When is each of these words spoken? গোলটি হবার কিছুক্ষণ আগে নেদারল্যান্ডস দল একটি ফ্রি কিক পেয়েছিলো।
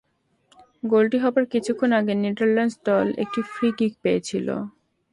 গোলটি 0.83 1.17
হবার 1.23 1.45
কিছুক্ষণ 1.53 1.89
আগে 1.99 2.13
নেদারল্যান্ডস 2.23 2.75
দল 2.85 3.07
একটি 3.23 3.39
ফ্রি 3.51 3.67
কিক 3.77 3.93
পেয়েছিলো। 4.03 4.55